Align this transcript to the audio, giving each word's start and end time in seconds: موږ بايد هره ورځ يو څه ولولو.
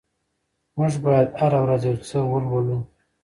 موږ 0.77 0.93
بايد 1.03 1.29
هره 1.41 1.59
ورځ 1.65 1.81
يو 1.89 1.97
څه 2.07 2.17
ولولو. 2.31 2.79